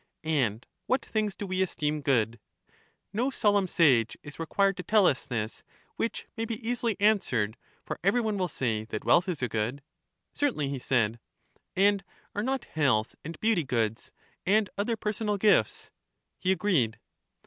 [0.23, 2.39] And what things do we esteem good?
[3.13, 5.61] No solemn sage is required to tell us this,
[5.95, 9.83] which may be easily answered; for every one will say that wealth is a good.
[10.33, 11.19] 232 EUTHYDEMUS Certainly, he said.
[11.75, 12.03] And
[12.33, 14.11] are not health and beauty goods,
[14.43, 15.91] and other personal gifts?
[16.39, 16.97] He agreed.